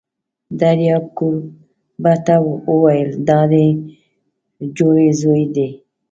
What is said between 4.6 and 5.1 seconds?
جوړې